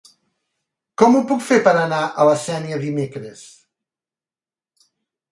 Com 1.01 1.17
ho 1.17 1.19
puc 1.31 1.43
fer 1.49 1.59
per 1.67 1.73
anar 1.81 1.99
a 2.07 2.25
la 2.29 2.33
Sénia 2.43 2.79
dimecres? 2.85 3.43